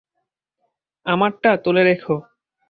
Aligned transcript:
আমারটা 1.05 1.49
তুলে 1.63 1.81
রেখো। 1.83 2.15